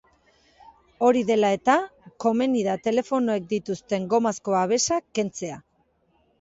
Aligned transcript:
Hori 1.07 1.21
dela 1.27 1.51
eta, 1.57 1.75
komeni 2.25 2.65
da 2.69 2.79
telefonoek 2.89 3.47
dituzten 3.55 4.11
gomazko 4.17 4.59
babesak 4.59 5.09
kentzea. 5.21 5.65